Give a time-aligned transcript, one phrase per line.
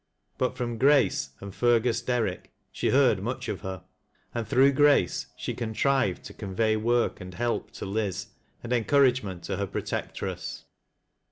[0.39, 3.83] But from Grace and Fergiu Derrick she heard lAuch of her,
[4.33, 8.29] and through Grace she contrived to convey work and help to Liz,
[8.63, 10.65] and enaourage ment to her protectress.